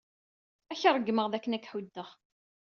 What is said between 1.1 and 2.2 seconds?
dakken ad k-ḥuddeɣ.